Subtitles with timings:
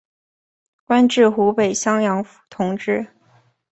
[0.85, 3.05] 官至湖北襄阳府同知。